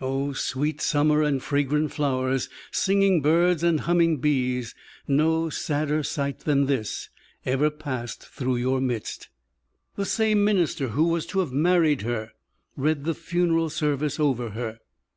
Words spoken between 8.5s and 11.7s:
your midst! The same minister who was to have